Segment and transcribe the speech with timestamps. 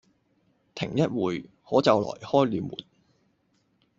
[0.73, 2.71] 停一會，可就來開了門。